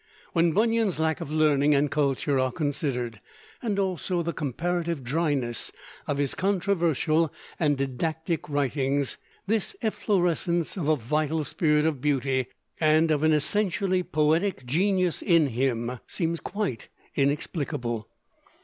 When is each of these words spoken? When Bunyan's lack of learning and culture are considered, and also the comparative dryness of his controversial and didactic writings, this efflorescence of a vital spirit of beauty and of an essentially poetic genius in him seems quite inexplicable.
When 0.33 0.51
Bunyan's 0.53 0.97
lack 0.97 1.21
of 1.21 1.29
learning 1.31 1.75
and 1.75 1.91
culture 1.91 2.39
are 2.39 2.51
considered, 2.51 3.21
and 3.61 3.77
also 3.77 4.23
the 4.23 4.33
comparative 4.33 5.03
dryness 5.03 5.71
of 6.07 6.17
his 6.17 6.33
controversial 6.33 7.31
and 7.59 7.77
didactic 7.77 8.49
writings, 8.49 9.19
this 9.45 9.75
efflorescence 9.83 10.75
of 10.75 10.87
a 10.87 10.95
vital 10.95 11.43
spirit 11.43 11.85
of 11.85 12.01
beauty 12.01 12.47
and 12.79 13.11
of 13.11 13.21
an 13.21 13.31
essentially 13.31 14.01
poetic 14.01 14.65
genius 14.65 15.21
in 15.21 15.49
him 15.49 15.99
seems 16.07 16.39
quite 16.39 16.87
inexplicable. 17.13 18.09